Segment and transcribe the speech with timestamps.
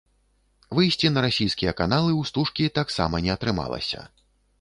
[0.77, 4.01] Выйсці на расійскія каналы ў стужкі таксама не атрымалася.